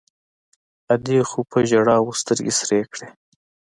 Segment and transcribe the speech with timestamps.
[0.93, 3.07] ادې خو په ژړاوو سترګې سرې کړې.